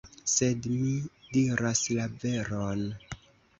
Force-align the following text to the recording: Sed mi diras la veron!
Sed 0.35 0.63
mi 0.77 0.93
diras 1.37 1.83
la 1.99 2.09
veron! 2.25 2.85